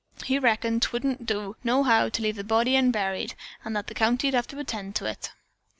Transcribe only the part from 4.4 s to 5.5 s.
to tend to it."